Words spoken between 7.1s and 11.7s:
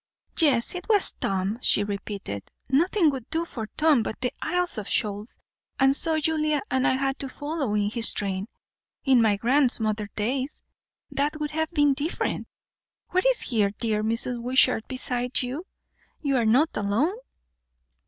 to follow in his train. In my grandmother's days that would have